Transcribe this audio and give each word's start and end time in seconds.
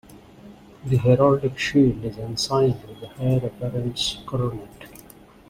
The 0.83 0.97
heraldic 0.97 1.59
shield 1.59 2.03
is 2.03 2.17
ensigned 2.17 2.83
with 2.85 3.01
the 3.01 3.19
Heir 3.21 3.45
Apparent's 3.45 4.17
coronet. 4.25 4.87